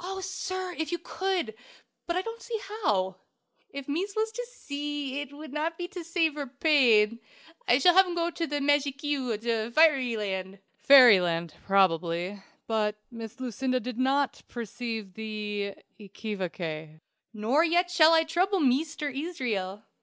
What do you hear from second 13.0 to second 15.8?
Miss Lucinda did not perceive the